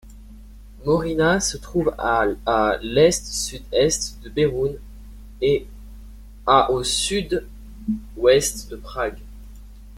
Mořina 0.83 1.39
se 1.39 1.57
trouve 1.59 1.93
à 1.95 2.23
à 2.43 2.77
l'est-sud-est 2.81 4.19
de 4.23 4.31
Beroun 4.31 4.79
et 5.41 5.67
à 6.43 6.71
au 6.71 6.83
sud-ouest 6.83 8.71
de 8.71 8.77
Prague. 8.77 9.19